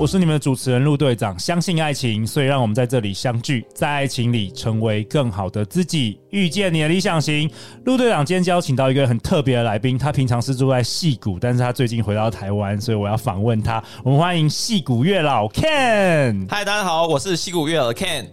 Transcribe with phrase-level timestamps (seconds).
[0.00, 1.38] 我是你们的主持人陆队长。
[1.38, 7.50] 相信爱情，所以让我们在这里相聚，在爱情里成为更好的自己，遇见你的理想型。
[7.84, 13.84] 陆队长今天邀请到一个很特别的来宾，他平常是住在戏谷，但是他最近回到台湾，所以我要访问他。
[14.02, 16.46] 我们欢迎戏谷月老 Ken。
[16.48, 18.24] 嗨，大家好，我是戏谷月老 Ken。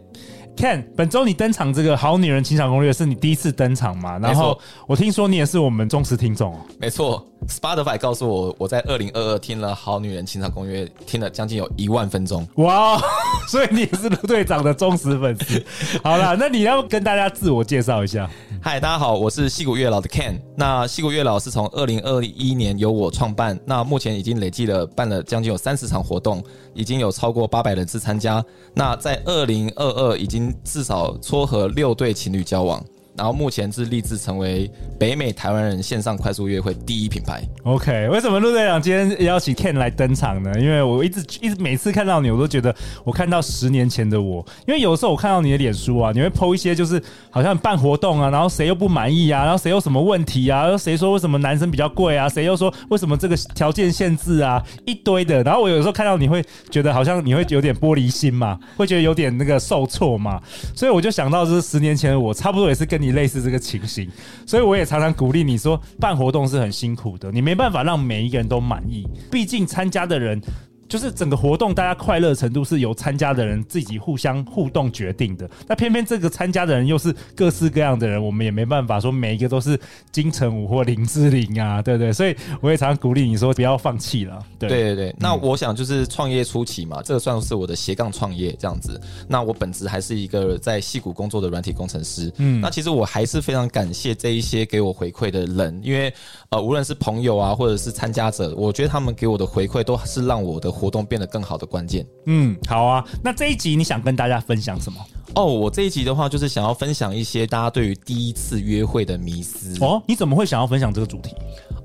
[0.56, 4.18] Ken，本周你登场这个《好女人情场攻略》是你第一次登场嘛？
[4.20, 4.58] 然后
[4.88, 6.60] 我听说你也是我们忠实听众哦。
[6.80, 12.48] 没错，Spotify 告诉我，我在二零二二听了《好女人情场攻略》，听了将近有一万分钟。
[12.56, 13.00] 哇，
[13.48, 15.64] 所以你也是陆队长的忠实粉丝。
[16.04, 18.30] 好了，那你要跟大家自我介绍一下。
[18.62, 20.40] 嗨，大家好，我是矽谷月老的 Ken。
[20.56, 28.44] 那矽谷月老是从二零二一年由我创办，那目前已经累计了办了将近有三十场活动，已经有超过八百人次参加。
[28.74, 32.84] 那在二零二二已经至少撮合六对情侣交往。
[33.18, 37.42] 然后目前是立志成为北美台湾人线上快速约会第一品牌。
[37.64, 40.52] OK，为什么陆队长今天邀请 Ken 来登场呢？
[40.60, 42.74] 因为我一直一直每次看到你，我都觉得
[43.04, 44.46] 我看到十年前的我。
[44.68, 47.02] 因为有时候我看到你的脸书啊，你会 PO 一些就是
[47.32, 55.42] 好像办活动啊，然后谁又不满意啊，然后谁有什么问题啊，谁说为什么男生比较贵啊，谁又说为什么这个条件限制啊，一堆的。
[55.42, 60.40] 然后我有时候看到你会觉得好像你会有点玻璃心嘛，会觉得有点那个受挫嘛，
[60.76, 63.07] 所以我就想到就是十年前的我，差不多也是跟你。
[63.08, 64.10] 你类似这个情形，
[64.46, 70.42] 所以我也常常鼓励你说，办活动是很辛苦的，你没办法让每一个人都满意，毕竟参加的人。
[70.88, 75.50] 就是整个活动，大家快乐程度是由参加的人自己互相互动决定的。
[75.68, 79.78] 那偏偏这个参加的人又是各式各样的人，我们也没办法说每一个都是
[80.12, 82.14] 金城武或林志玲啊，对不对？
[82.14, 84.40] 所以我也常常鼓励你说不要放弃了。
[84.58, 89.00] 对对对，那我想就是创业初期嘛，这个算是我的斜杠创业这样子。
[89.28, 92.32] 那我本职还是一个在戏谷工作的软体工程师。
[92.38, 96.14] 嗯，那其实我还是非常感谢这一些给我回馈的人，因为
[96.50, 100.72] 呃，无论是朋友啊，或者是参加者，我觉得他们给我的回馈都是让我的。
[100.78, 102.06] 活动变得更好的关键。
[102.28, 103.04] 嗯，好啊。
[103.24, 105.00] 那这一集你想跟大家分享什么？
[105.36, 109.76] 哦，我这一集的话就是想要分享一些大家对于第一次约会的迷思。
[109.84, 111.36] 哦，你怎么会想要分享这个主题？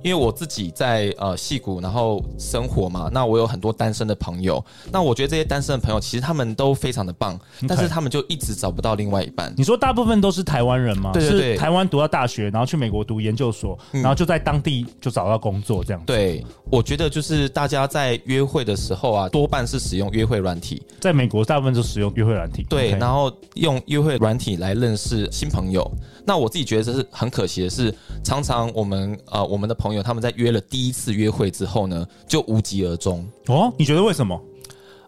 [0.02, 4.62] 因为我自己在呃戏谷，然后生活嘛，那我有很多单身的朋友。
[4.90, 9.52] 那我觉得这些单身的朋友其实他们都非常的棒.但是他们就一直找不到另外一半。
[9.56, 11.10] 你说大部分都是台湾人吗？
[11.12, 16.02] 对对对，台湾读到大学，然后去美国读研究所，然后就在当地就找到工作这样。
[16.06, 20.82] 对，我觉得就是大家在约会的时候啊，多半是使用约会软体。
[21.00, 22.64] 在美国，大部分都使用约会软体。
[22.69, 25.90] 对，然后用约会软体来认识新朋友。
[26.24, 27.92] 那我自己觉得这是很可惜的是，
[28.22, 33.26] 常常我们呃我们的朋友他们在约了第一次约会之后呢，就无疾而终。
[33.48, 34.41] 哦，你觉得为什么？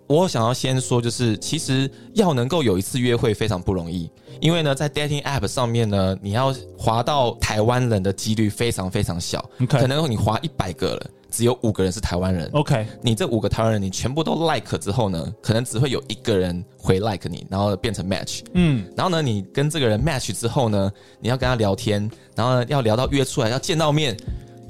[0.09, 11.07] 我想要先说，就是其实要能够有一次约会非常不容易，因为呢，在 dating app 上面呢，你要滑到台湾人的几率非常非常小.可能你滑一百个了。
[11.31, 24.17] 只有五个人是台湾人，OK，你这五个台湾人，你全部都 like 之后呢，可能只会有一个人回 like 你，然后变成 match，嗯，然后呢，你跟这个人 match 之后呢，你要跟他聊天，然后呢要聊到约出来，要见到面，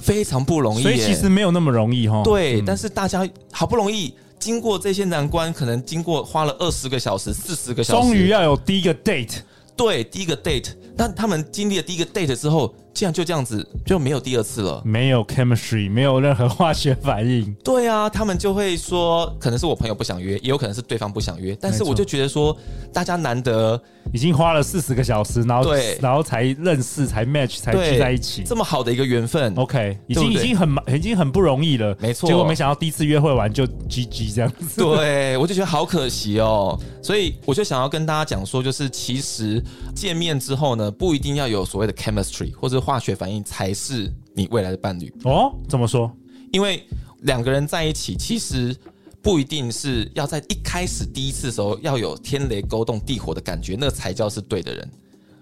[0.05, 2.23] 非常不容易，所以其实没有那么容易哈。
[2.23, 9.37] 对，嗯，但是大家好不容易经过这些难关，可能经过花了二十个小时、四十个小时，终于要有第一个 date，
[9.75, 12.75] 对，第一个 date，但他们经历了第一个 date 之后。
[12.95, 17.53] 竟然就这样子就没有第二次了，没有 chemistry，没有任何化学反应。
[17.65, 21.59] 对啊，他们就会说，可能是我朋友不想约，也有可能是对方不想约。
[21.61, 22.57] 但是我就觉得说，
[22.93, 23.81] 大家难得
[24.13, 29.53] 已经花了四十个小时，然后对，然后才认识，才 match，才聚在一起，这么好的一个缘分。
[29.57, 32.29] OK，已经已经很已经很不容易了，没错。
[32.29, 34.81] 结果没想到第一次约会完就 GG 这样子。
[34.81, 36.79] 对，我就觉得好可惜哦。
[37.03, 39.61] 所以我就想要跟大家讲说，就是其实
[39.97, 42.84] 见面之后呢，不一定要有所谓的 chemistry 或者。
[42.85, 45.55] 化学反应才是你未来的伴侣哦？
[45.69, 46.15] 怎么说？
[46.53, 46.87] 因为
[47.23, 48.77] 两个人在一起，其实
[49.23, 54.89] 不一定是要在一开始第一次的时候要有天雷勾动地火的感觉，那才叫是对的人。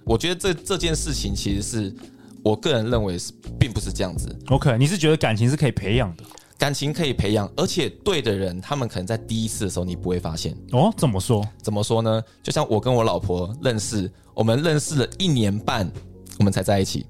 [0.04, 1.94] 我觉得这这件事情，其实是
[2.42, 4.34] 我个人认为是并不是这样子。
[4.46, 6.24] OK，你是觉得感情是可以培养的？
[6.58, 10.94] 感情可以培养，而且对的人，他们可能在第一次的时候你不会发现哦？
[10.96, 11.44] 怎么说？
[11.60, 12.22] 怎么说呢？
[12.40, 15.90] 就像我跟我老婆认识，我们认识了一年半，
[16.38, 17.04] 我们才在一起。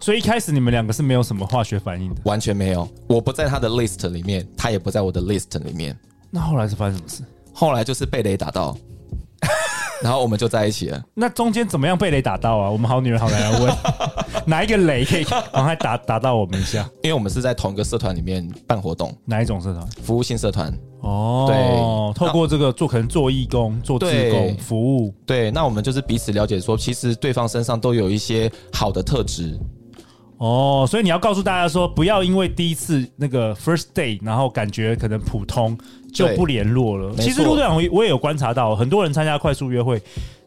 [0.00, 2.86] 所以一开始你们两个是没有什么化学反应的，完全没有。
[3.08, 5.96] 我不在他的 list 里面，他也不在我的 list 里面。
[6.30, 7.22] 那后来是发生什么事？
[7.52, 8.76] 后来就是被雷打到，
[10.02, 11.02] 然后我们就在一起了。
[11.14, 12.70] 那中间怎么样被雷打到啊？
[12.70, 13.74] 我们好女人好男人问。
[14.46, 16.88] 哪一个雷可以赶快打打到我们一下？
[17.02, 19.86] 因为我们是在同一个社团里面办活动，哪一种社团？
[20.02, 20.72] 服务性社团。
[21.00, 29.58] 哦，对，透过这个做可能做义工、做志工服务，对，那我们就是彼此了解，说其实对方身上都有一些好的特质。
[30.38, 35.76] 哦，所以你要告诉大家说，不要因为第一次那个 first day，然后感觉可能普通
[36.12, 37.14] 就不联络了。
[37.16, 40.00] 其实陆队长，我我也有观察到，很多人参加快速约会，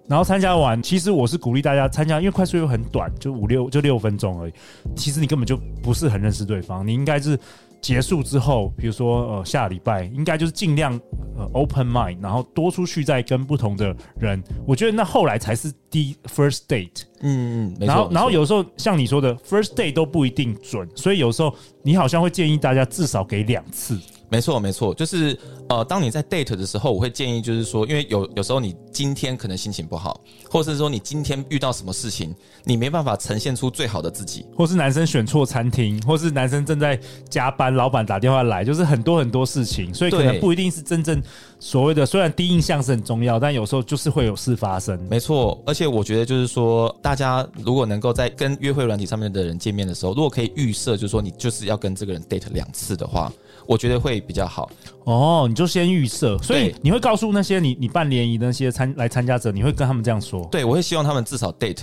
[0.08, 4.54] 然后参加完，其实我是鼓励大家参加，因为快速约会很短，就五六就六分钟而已。
[4.96, 7.40] 其实你根本就不是很认识对方，你应该是。
[7.82, 11.00] 结束之后，比如说呃下礼拜应该就是尽量
[11.38, 17.04] 呃 open mind，然后多出去再跟不同的人，我觉得那后来才是第 first date。
[17.22, 21.54] 嗯嗯，然后然后有时候像你说的 first date 都不一定准，所以有时候
[21.84, 24.00] 你好像会建议大家至少给两次。
[24.30, 25.38] 没错，没错，就是
[25.68, 32.34] 呃，当你在 date 的时候，我会建议就是说，因为有有时候你今天可能心情不好，或者是说你今天遇到什么事情，
[32.64, 41.22] 你没办法呈现出最好的自己，或是男生选错餐厅，或是男生正在加班，老板打电话来，就是很多很多事情，所以可能不一定是真正
[41.60, 42.06] 所谓的。
[42.06, 45.00] 虽然第一印象是很重要，但有时候就是会有事发生。
[45.10, 53.32] 没错，而且我觉得就是说，大家如果能够在跟约会软体上面的人见面的时候，如果可以预设，就是说你就是要跟这个人 date 两次的话。
[53.66, 54.70] 我觉得会比较好。
[55.04, 60.48] 哦，你就先预设，所以你会告诉那些你你办联谊的那些参来参加者，你会跟他们这样说。
[60.52, 61.80] 对，我会希望他们至少 date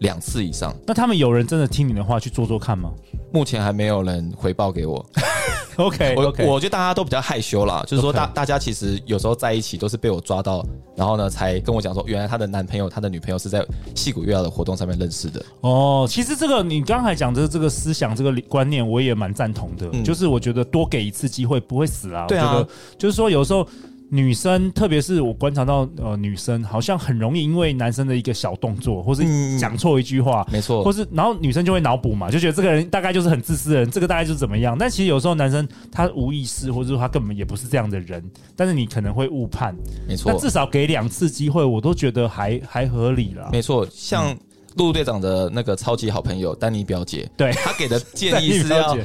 [0.00, 0.74] 两次以上。
[0.86, 2.92] 那他们有人真的听你的话去做做看吗？
[3.32, 5.04] 目前还没有人回报给我。
[5.76, 6.14] OK，
[6.46, 10.62] 我觉得大家都比较害羞啦，就是说大大家其实有时候在一起都是被我抓到，
[10.94, 13.64] 然后呢才跟我讲说，原来他的男朋友、他的女朋友是在
[13.94, 15.42] 戏骨月老的活动上面认识的。
[15.60, 22.26] 哦，其实这个你刚才讲的这个思想、这个观念，我也蛮赞同的，嗯，就是我觉得多给一次机会不会死啊。
[22.26, 22.66] 对啊，
[22.98, 23.66] 就是说有时候。
[24.12, 29.22] 女生，特别是我观察到，呃，女生好像很容易因为男生的一个小动作，或是
[29.56, 34.76] 讲错一句话，没错，或是然后女生就会脑补嘛，就觉得这个人大概就是很自私的人，这个大概就是怎么样。
[34.76, 38.20] 但其实有时候男生他无意识，或者说他根本也不是这样的人，
[38.56, 39.72] 但是你可能会误判，
[40.08, 40.32] 没错。
[40.32, 43.48] 那至少给两次机会，我都觉得还还合理了。
[43.52, 44.36] 没错，像
[44.74, 48.98] 陆陆队长的那个超级好朋友丹尼表姐，对他给的建议是 要。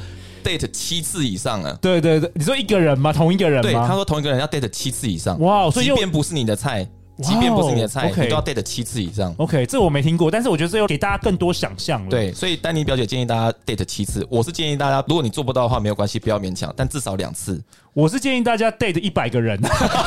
[0.46, 3.12] Date 七次以上了，对对对，你说一个人吗？
[3.12, 3.62] 同一个人吗？
[3.64, 5.40] 对，他说同一个人要 date 七次以上。
[5.40, 6.88] 哇，所以即便不是你的菜，
[7.24, 9.34] 即便不是你的菜，你都要 date 七次以上。
[9.38, 12.10] OK，这我没听过，但是我觉得这又给大家更多想象了。
[12.10, 17.62] 对，所以丹尼表姐建议大家 date 七次，我是建议大家，如果你做不到的话，没有关系，不要勉强，但至少两次。
[17.94, 19.58] 我是建议大家 date 一百个人，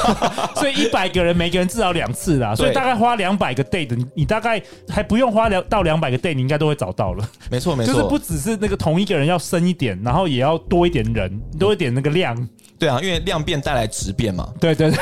[0.57, 7.27] 所以一百个人每个人至少两次啦，所以大概花两百个 date，你你大概还不用花两到两百个 date，你应该都会找到了。
[7.51, 12.37] 没错没错，就是不只是那个同一个人要深一点，然后也要多一点人，多一点那个量。
[12.79, 14.53] 对啊，因为量变带来质变嘛。
[14.61, 15.01] 对对对，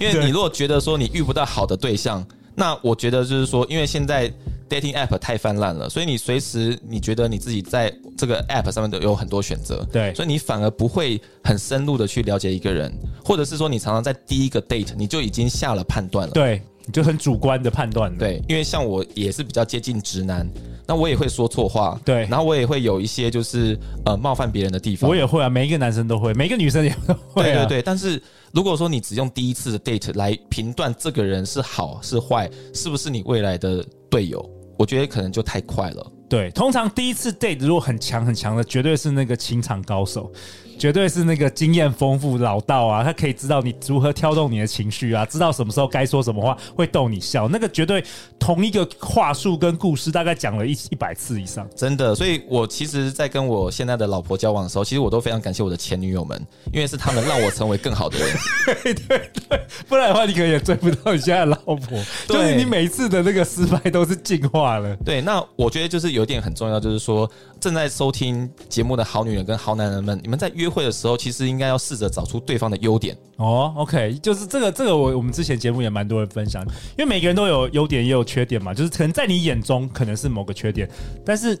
[0.00, 4.32] 因为你如果觉得说你遇不到好的对象，那我觉得就是说，因为现在。
[4.68, 7.88] dating app 太泛滥了，所以你随时你觉得你自己在
[8.18, 12.92] 这个 app 上面都有很多选择，对，所以你反而不会很深入的去了解一个人，
[13.24, 20.44] 或者是说你常常在第一个 date 你就已经下了判断了，对，你就很主观的判断了，对，因为像我也是比较接近直男，
[20.86, 26.94] 那我也会说错话，对，然后我也会有一些就是呃冒犯别人的地方，我也会啊，每一个男生都会，每一个女生也
[27.32, 28.22] 会，对对对，但是
[28.52, 34.48] 如果说你只用第一次的 date 来评断这个人是好是坏，是不是你未来的队友？
[34.78, 36.12] 我觉得可能就太快了。
[36.28, 40.30] 对，通常第一次 date 如果很强很强的，绝对是那个情场高手。
[40.78, 47.48] 绝对是那个经验丰富老道啊，他可以知道你如何挑动你的情绪啊，知道什么时候该说什么话会逗你笑。
[47.48, 48.04] 那个绝对
[48.38, 52.14] 同一个话术跟故事，大概讲了一一百次以上，真的。
[52.14, 56.40] 所以我其实，在跟我现在的老婆交往的时候，其实我都非常感谢我的前女友们，
[56.72, 58.28] 因为是他们让我成为更好的人。
[58.82, 61.98] 对对对，不然的话，你可能也追不到你现在的老婆。
[62.28, 64.94] 就是你每一次的那个失败都是进化了。
[65.04, 70.66] 对，那我觉得就是有一点很重要，就是说正在收听节目的好女人跟好男人们，你们在约。
[70.76, 73.72] 会的时候，其实应该要试着找出对方的优点哦。
[73.78, 76.62] OK，就是这个，这个我我们之前节目也蛮多人分享，
[76.98, 80.86] 因为每个人都有优点也有缺点嘛，就是可能在你眼中可能是某个缺点，
[81.24, 81.58] 但是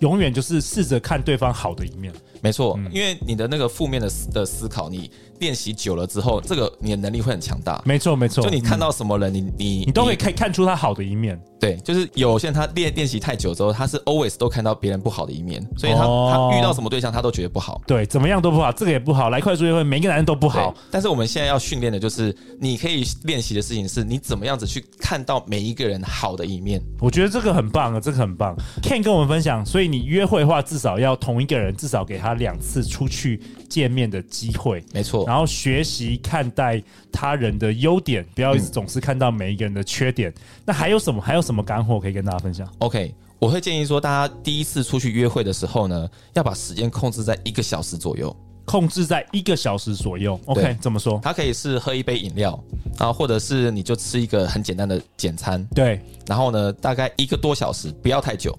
[0.00, 2.12] 永远就是试着看对方好的一面。
[2.40, 7.80] 没错，嗯，因为你的那个负面的的思考，你练习久了之后，这个你的能力会很强大。
[7.84, 11.40] 没错，没错，就你看到什么人，你你你都可以看看出他好的一面。
[11.60, 17.80] 对，就是有些人他练练习太久之后，他是 always 都看到别人不好的一面，所以他、哦、他遇到什么对象，他都觉得不好。
[17.84, 19.28] 对，怎么样都不好，这个也不好。
[19.28, 20.72] 来快速约会，每个男人都不好。
[20.88, 26.80] 但是我们现在要训练的就是，你可以练习的事情是，你怎么样子去看到每一个人好的一面。
[27.00, 28.56] 我觉得这个很棒啊，这个很棒。
[28.80, 34.82] Ken 跟我们分享，所以你约会的话，至少要同一个人，至少给他两次出去见面的机会。
[34.92, 35.26] 没错。
[35.26, 36.82] 然后学习看待
[37.12, 40.30] 他人的优点，不要总是看到每一个人的缺点。
[40.30, 40.34] 嗯、
[40.66, 41.20] 那还有什么？
[41.20, 48.34] 还有什么干货可以跟大家分享？OK，我会建议说，大家第一次出去约会的时候呢，要把时间控制在一个小时左右。
[48.68, 50.76] 控制在一个小时左右，OK？
[50.78, 51.18] 怎么说？
[51.22, 52.62] 它可以是喝一杯饮料，
[52.98, 55.98] 然后或者是你就吃一个很简单的简餐，对。
[56.26, 58.56] 然后呢，大概一个多小时，不要太久。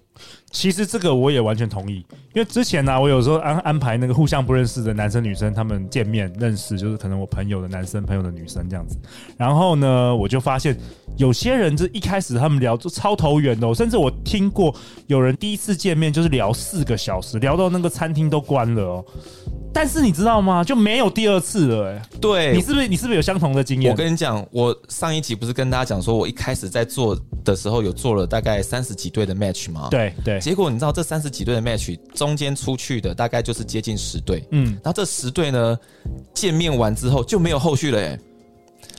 [0.52, 1.98] 其实这个我也完全同意，
[2.34, 8.98] 因为之前呢、啊，我有时候安安排那个互相不认识的男生女生他们见面认识，就是可能我朋友的男生朋友的女生这样子。
[9.38, 10.76] 然后呢，我就发现
[11.18, 14.76] 有些人就一开始他们聊就超投缘的、哦，甚至我听过
[15.06, 19.06] 有人第一次见面就是聊四个小时，聊到那个餐厅都关了哦。
[19.72, 20.64] 但是你知道吗？
[20.64, 21.92] 就没有第二次了。
[21.92, 23.92] 哎，对，你是不是你是不是有相同的经验？
[23.92, 29.88] 我跟你讲，我上一集不是跟大家讲说，我一开始在做的时候有做了大概三十几对的 match 吗？
[29.92, 30.40] 对对。
[30.40, 34.44] 结果你知道这三十几对的 match 中间出去的大概就是接近十对。
[34.52, 34.72] 嗯。
[34.84, 35.78] 然后这十对呢，
[36.34, 38.00] 见面完之后就没有后续了。
[38.00, 38.20] 哎，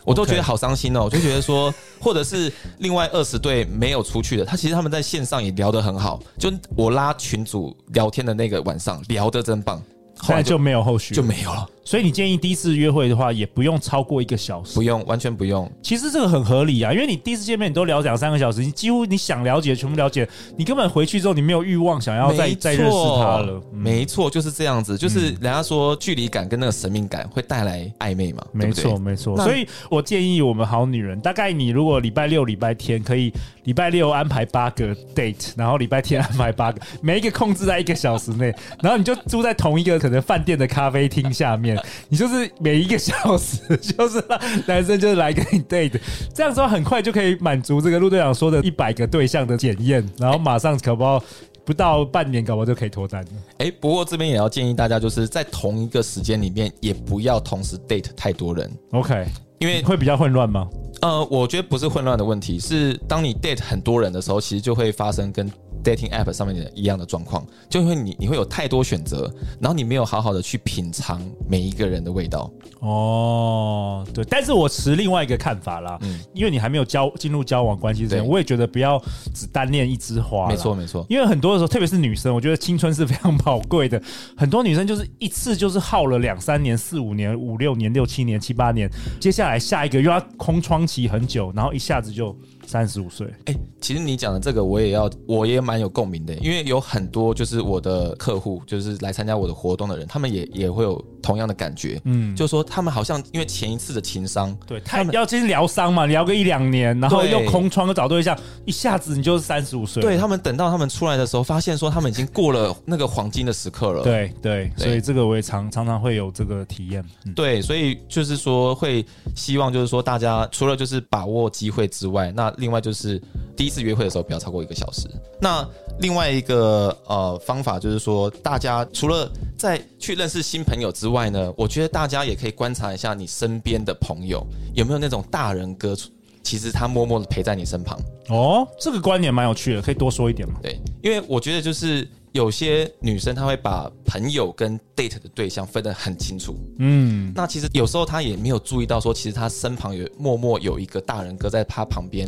[0.05, 1.03] 我都觉得好伤心哦。
[1.05, 6.21] 我就觉得说， 或者是另外二十对没有出去的，他其实他们在线上也聊得很好。
[6.39, 9.83] 就我拉群组聊天的那个晚上，聊得真棒。
[10.23, 11.67] 后来就没有后续，就没有了。
[11.83, 15.69] 所以你建议第一次约会的话，也不用超过一个小时，不用，完全不用。
[15.83, 23.61] 其实这个很合理啊，因为你第一次见面你都聊两三个小时，你几乎你想了解全部了解，你根本回去之后你没有欲望想要再再认识他了。
[23.73, 28.45] 没错，就是这样子，就是人家说距离感跟那个神秘感会带来暧昧嘛。
[28.53, 29.37] 没错，没错。
[29.39, 33.33] 所以我建议我们好女人，大概你如果礼拜六、礼拜天可以，
[33.65, 42.50] 礼拜六安排八个 date，然后礼拜天安排八个，每一个控制在一个小时内，然后你就住在同一个可能饭店的咖啡厅下面， 你就是。
[42.59, 45.99] 每一个小时 就是让男生就是来跟你 date，
[46.35, 51.23] 这样子很快就可以满足这个陆队长说的一百个对象的检验，然后马上搞不好
[51.64, 53.25] 不到半年，搞不好就可以脱单。
[53.59, 58.71] 哎，不过这边也要建议大家，就是在同一个时间里面，也不要同时 date 太多人。
[58.90, 59.26] OK，
[59.59, 60.69] 因为会比较混乱吗？
[61.00, 65.50] 呃，我觉得不是混乱的问题，是当你 date 很多人的时候，其实就会发生跟。
[65.83, 72.51] Dating app 上面的一样的状况，就会你你会有太多选择，然后你没有好好的去品尝每一个人的味道。
[72.81, 79.01] 哦，对，但是我持另外一个看法啦，嗯，因为你还没有交进入交往关系之前，我也觉得不要
[79.35, 80.49] 只单恋一枝花。
[80.49, 84.01] 没错没错，因为很多的时候，特别是女生，我觉得青春是非常宝贵的，
[84.37, 92.35] 很多女生就是一次就是耗了两三年、四五年、五六年、六七年、七八年，接下来下一个又要空窗期很久，然后一下子就。
[92.71, 123.21] 三十五岁，哎，其实你讲的这个我也要，我也蛮有共鸣的，因为有很多就是我的客户，就是来参加我的活动的人，他们也也会有同样的感觉，嗯，就是说他们好像因为前一次的情伤，对，他们要先疗伤嘛，聊个一两年，然后又空窗又找对象，一下子你就是三十五岁，对他们等到他们出来的时候，发现说他们已经过了那个黄金的时刻了，对对，所以这个我也常常常会有这个体验，嗯、对，所以就是说会希望就是说大家除了就是把握机会之外，那另外就是
[123.61, 125.07] 第一次约会的时候不要超过一个小时。
[125.38, 135.95] 那另外一个呃方法就是说，大家除了在去认识新朋友之外呢，我觉得大家也可以观察一下你身边的朋友有没有那种大人哥，
[136.43, 138.00] 其实他默默的陪在你身旁。
[138.31, 140.59] 哦，这个观点蛮有趣的，可以多说一点吗？
[140.62, 146.57] 对，因为我觉得就是有些女生她会把朋友跟 date 的对象分得很清楚。
[146.79, 152.26] 嗯，那其实有时候她也没有注意到说，其实她身旁有默默有一个大人哥在她旁边。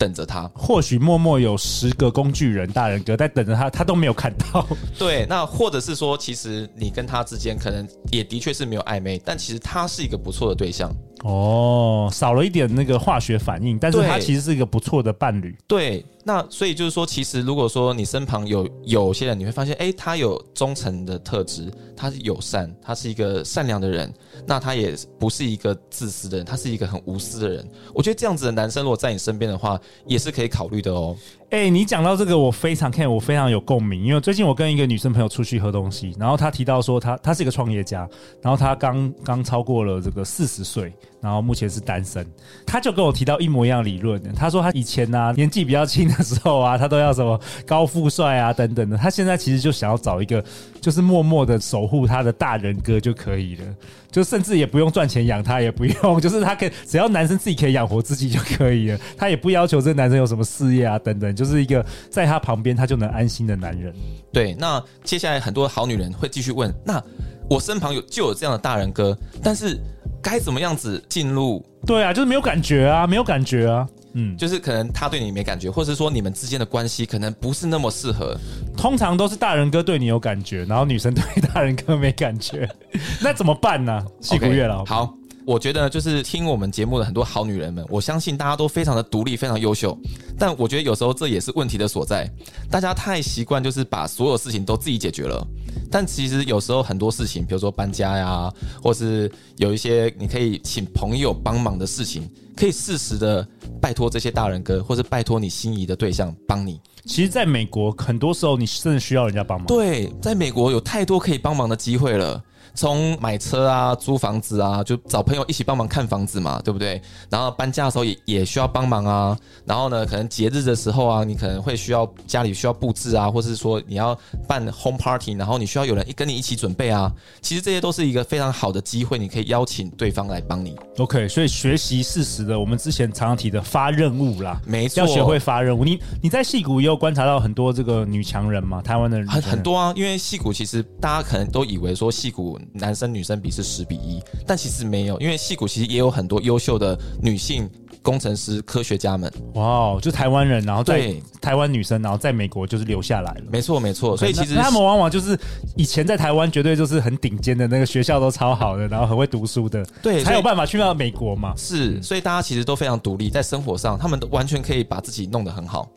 [0.00, 4.66] 等着他，或许默默有十个工具人大人哥在等着他，他都没有看到。
[4.98, 10.90] 对，那或者是说，其实你跟他之间可能也的确是没有暧昧，但其实他是一个不错的对象。
[11.22, 15.54] 哦，少了一点那个化学反应，但是他其实是一个不错的伴侣。
[15.66, 24.12] 对，那所以就是说，其实如果说你身旁有有些人，你会发现，哎，他有忠诚的特质，他是友善，他是一个善良的人，
[24.46, 27.68] 那他也不是一个自私的人，他是一个很无私的人。
[27.94, 31.14] 我觉得这样子的男生，如果在你身边的话，也是可以考虑的哦。
[31.50, 38.08] 哎、你讲到这个，我非常看，我非常有共鸣，因为最近我跟一个女生朋友出去喝东西，然后她提到说，她她是一个创业家，
[38.40, 42.26] 然后她刚刚超过了这个四十岁，然后目前是单身，
[42.66, 44.30] 他就跟我提到一模一样理论，的。
[44.32, 50.42] 他说他以前呢、啊、年纪比较轻的时候啊，他都要什么高富帅啊等等的，他现在其实就想要找一个
[50.80, 53.64] 就是默默的守护他的大人哥就可以了。
[54.10, 58.98] 就甚至也不用赚钱养他，也不用，就是他可以只要男生自己可以养活自己就可以了。
[59.16, 63.94] 他也不要求这个男生有什么事业啊等等，就是一个在他旁边他就能安心的男人。
[64.32, 67.00] 对，那接下来很多好女人会继续问：那
[67.48, 69.78] 我身旁有就有这样的大人哥，但是
[70.22, 71.64] 该怎么样子进入？
[71.86, 73.88] 对啊，就是没有感觉啊，没有感觉啊。
[74.12, 78.36] 嗯，就是可能他对你没感觉，或是说你们之间的关系可能不是那么适合。
[78.76, 81.22] 通常都是大人哥对你有感觉，然后女生对
[81.54, 82.68] 大人哥没感觉，
[83.22, 84.04] 那怎么办呢？
[84.20, 85.14] 戏骨月老，好，
[85.46, 89.96] 我觉得就是听我们节目的很多好女人们，我相信大家都非常的独立，非常优秀。
[90.38, 92.30] 但我觉得有时候这也是问题的所在，
[92.70, 95.46] 大家太习惯就是把所有事情都自己解决了。
[95.90, 103.46] 但其实有时候很多事情，比如说搬家呀，或是有一些你可以请朋友帮忙的事情，可以适时的
[103.80, 106.80] 拜托这些大人哥，或是拜托你心仪的对象帮你。
[107.06, 109.66] 其实，在美国，很多时候你真的需要人家帮忙。
[109.66, 112.40] 对，在美国有太多可以帮忙的机会了。
[112.74, 117.00] 从买车啊、租房子啊，就找朋友一起帮忙看房子嘛，对不对？
[117.28, 119.36] 然后搬家的时候也也需要帮忙啊。
[119.64, 127.12] 然后呢，可能节日的时候啊，你可能会需要家里需要布置啊，或是说你要办 home party，然后你需要有人跟你一起准备啊。
[127.40, 130.76] 其实这些都是一个非常好的机会，你可以邀请对方来帮你。
[130.98, 135.84] OK，所以学习适时的，我们之前常常提的发任务啦，没错，要学会发任务。
[135.84, 138.82] 你你在戏谷也有观察到很多这个女强人嘛？
[138.82, 142.59] 台湾的人很很多啊，因为戏谷其实大家可能都以为说戏谷。
[142.72, 147.68] 男生女生比是十比一，但其实没有，因为戏骨其实也有很多优秀的女性
[148.02, 149.30] 工程师、科学家们。
[149.54, 153.42] 哇，就台湾人，然后在台湾女生，然后在美国就是留下来了。
[153.50, 154.16] 没错，没错。
[154.16, 155.38] 所以其实他们往往就是
[155.76, 161.54] 以前在台湾绝对就是很顶尖的那个学校都超好的，然后很会读书的，对，才有办法去到美国嘛。
[161.56, 165.88] 是，所以大家其实都非常独立，在生活上，他们都完全可以把自己弄得很好。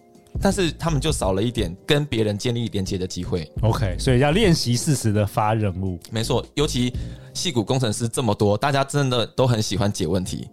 [0.41, 3.49] 但是他们就少了一点跟别人建立连接的机会。
[3.61, 5.99] OK，所以要练习适时的发任务。
[6.11, 6.93] 没错，尤其
[7.33, 10.49] 戏骨工程师这么多，大家真的都很喜欢解问题。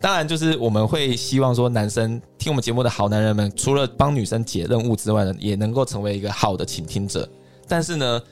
[0.00, 7.28] 当然，就是我们会希望说，男生听我们节目的好男人们，除了帮女生解任务之外呢，也能够成为一个好的倾听者。
[7.68, 8.22] 但是呢，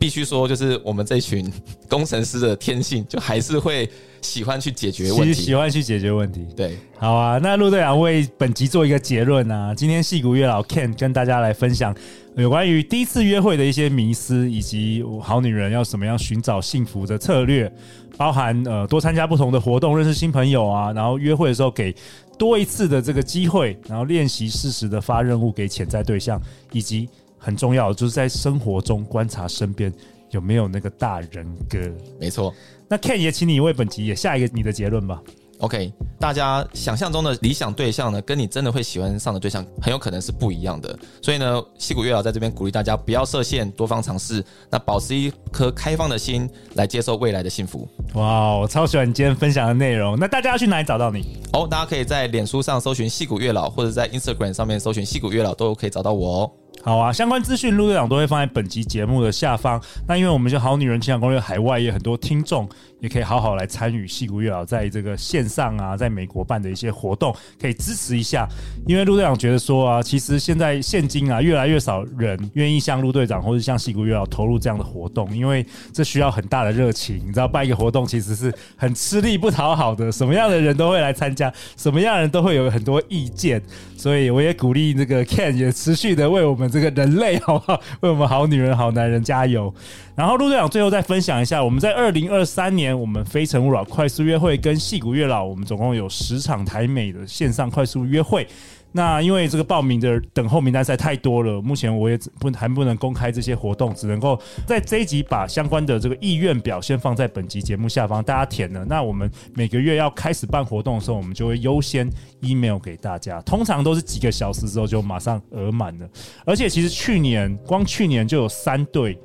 [0.00, 1.52] 必须说，就是我们这群
[1.86, 3.86] 工程师的天性，就还是会
[4.22, 6.46] 喜欢去解决问题，喜欢去解决问题。
[6.56, 9.74] 对，好啊，那陆队长为本集做一个结论啊。
[9.74, 11.94] 今天戏骨月老 Ken 跟大家来分享
[12.34, 17.70] 有关于第一次约会的一些迷思，以及好女人要怎么样寻找幸福的策略，
[18.16, 21.94] 包含呃多参加不同的活动，认识新朋友啊，然后约会的时候给
[22.38, 26.40] 多一次的这个机会，然后练习适时的发任务给潜在对象，
[26.72, 27.06] 以及。
[27.40, 29.92] 很重要，就是在生活中观察身边
[30.30, 31.78] 有没有那个大人哥。
[32.20, 32.54] 没错，
[32.86, 35.20] 那 Ken 也请你为本集也下一个你的结论吧。
[35.58, 40.98] OK，大家想象中的理想对象呢，跟你真的会喜欢上的对象很有可能是不一样的。
[41.20, 47.86] 所以呢，戏骨月老在这边鼓励大家不要设限，多方尝试，那保持一颗开放的心来接受未来的幸福。
[48.14, 50.18] 哇，我超喜欢你今天分享的内容。
[50.18, 51.36] 那大家要去哪里找到你？
[51.52, 56.50] 哦，大家可以在脸书上搜寻戏骨月老，或者在 Instagram 上面搜寻戏骨月老，都可以找到我哦。
[56.82, 59.78] 好啊，相关资讯陆队长都会放在本集节目的下方。
[60.08, 62.66] 那因为我们就好女人情感攻略，海外也有很多听众，
[63.00, 68.46] 也可以好好来参与矽谷月老在这个线上啊，在美国办的一些活动，可以支持一下。
[68.86, 77.16] 因为陆队长觉得说啊，其实现在现今啊，越来越少人愿意像陆队长或者像矽谷月老投入这样的活动，因为这需要很大的热情。
[77.26, 83.62] 你知道办一个活动其实是很吃力不讨好的，什么样的人都会来参加，什么样的人都会有很多意见。
[83.96, 87.80] 所以我也鼓励这个 Ken 也持续的为我们这个人类好不好？
[88.00, 89.72] 为我们好女人好男人加油。
[90.16, 98.46] 然后陆队长最后再分享一下，我们在二零二三年我们非诚勿扰快速约会跟戏骨月老，我们总共有十场台美的线上快速约会。
[98.92, 108.84] 那因为这个报名的等候名单实在太多了，目前我也不还不能公开这些活动，只能够在这一集把相关的这个意愿表先放在本集节目下方，大家填了。
[108.86, 116.08] 那我们每个月要开始办活动的时候，我们就会优先 email 给大家，通常都是几个小时之后就马上额满了。
[116.44, 119.16] 而且其实去年光去年就有三对。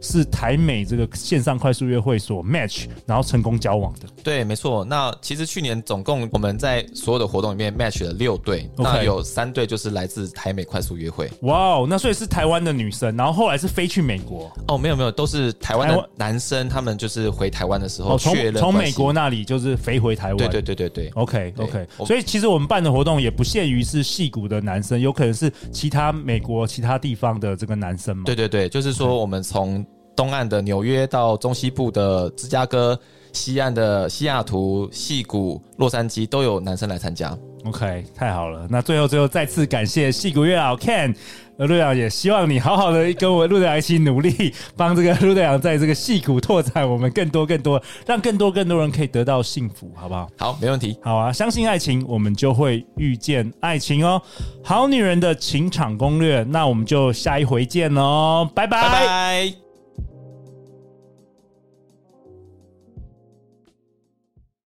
[0.00, 4.08] 是台美这个线上快速约会所 match，然后成功交往的。
[4.22, 4.84] 对，没错。
[4.84, 11.30] 那其实去年总共我们在所有的活动里面 match 了六对.那有三对就是来自台美快速约会。
[11.42, 14.52] 哇哦，那所以是台湾的女生，然后后来是飞去美国。
[14.68, 20.36] 哦，没有没有，都是台湾的男生，他们就是回台湾的时候确认，从美国那里就是飞回台湾。
[20.36, 21.08] 对对对对对。
[21.14, 28.24] OK OK，所以其实我们办的活动也不限于是戏骨的男生，有可能是其他美国其他地方的这个男生嘛。
[28.26, 29.71] 对对对，就是说我们从
[30.14, 32.98] 东岸的纽约到中西部的芝加哥，
[33.32, 37.36] 西岸的西雅图、矽谷、洛杉矶都有男生来参加。
[37.64, 38.66] OK，太好了。
[38.68, 41.14] 那最后最后再次感谢戏骨月老 Ken，
[41.58, 50.28] 陆队长也希望你好好的跟我陆队长一起努力，帮这个陆队长在这个戏谷拓展我们更多更多，让更多更多人可以得到幸福，好不好？
[50.36, 50.98] 好，没问题。
[51.02, 54.20] 好啊，相信爱情，我们就会遇见爱情哦。
[54.64, 58.82] 好女人的情场攻略，那我们就下一回见喽，拜拜。
[58.82, 59.61] 拜拜。